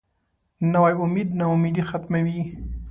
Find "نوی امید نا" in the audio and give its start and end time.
0.73-1.45